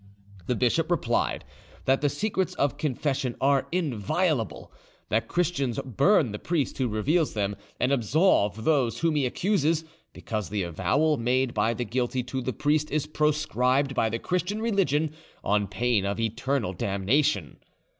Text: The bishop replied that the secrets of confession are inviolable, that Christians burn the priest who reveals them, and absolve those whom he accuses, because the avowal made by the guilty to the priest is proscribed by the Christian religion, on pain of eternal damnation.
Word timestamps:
The 0.47 0.55
bishop 0.55 0.89
replied 0.89 1.45
that 1.85 2.01
the 2.01 2.09
secrets 2.09 2.55
of 2.55 2.79
confession 2.79 3.35
are 3.39 3.67
inviolable, 3.71 4.73
that 5.09 5.27
Christians 5.27 5.77
burn 5.85 6.31
the 6.31 6.39
priest 6.39 6.79
who 6.79 6.87
reveals 6.87 7.35
them, 7.35 7.55
and 7.79 7.91
absolve 7.91 8.63
those 8.63 9.01
whom 9.01 9.13
he 9.13 9.27
accuses, 9.27 9.85
because 10.11 10.49
the 10.49 10.63
avowal 10.63 11.17
made 11.17 11.53
by 11.53 11.75
the 11.75 11.85
guilty 11.85 12.23
to 12.23 12.41
the 12.41 12.51
priest 12.51 12.89
is 12.89 13.05
proscribed 13.05 13.93
by 13.93 14.09
the 14.09 14.17
Christian 14.17 14.59
religion, 14.59 15.13
on 15.43 15.67
pain 15.67 16.03
of 16.03 16.19
eternal 16.19 16.73
damnation. 16.73 17.57